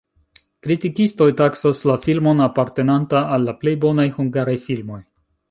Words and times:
Kritikistoj 0.67 1.27
taksas 1.41 1.81
la 1.89 1.97
filmon 2.07 2.41
apartenanta 2.47 3.23
al 3.37 3.47
la 3.51 3.57
plej 3.61 3.77
bonaj 3.85 4.09
hungaraj 4.19 4.59
filmoj. 4.67 5.01